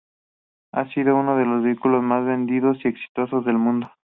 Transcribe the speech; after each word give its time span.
Ha 0.73 0.89
sido 0.95 1.15
uno 1.15 1.37
de 1.37 1.45
los 1.45 1.63
vehículos 1.63 2.01
más 2.01 2.25
vendidos 2.25 2.83
y 2.83 2.87
exitosos 2.87 3.45
del 3.45 3.59
mundo. 3.59 3.91